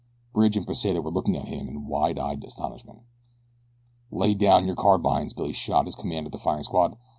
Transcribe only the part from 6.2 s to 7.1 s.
at the firing squad.